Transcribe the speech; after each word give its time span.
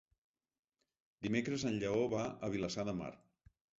Dimecres 1.27 1.65
en 1.73 1.77
Lleó 1.83 2.07
va 2.15 2.25
a 2.49 2.51
Vilassar 2.55 2.87
de 2.89 2.97
Mar. 3.03 3.13